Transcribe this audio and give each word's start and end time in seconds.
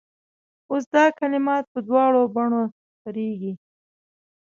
اوس 0.69 0.83
دا 0.95 1.05
کلمات 1.19 1.63
په 1.73 1.79
دواړو 1.87 2.21
بڼو 2.35 2.63
خپرېږي. 2.93 3.53